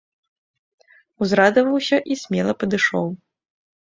[1.25, 3.07] Узрадаваўся і смела падышоў.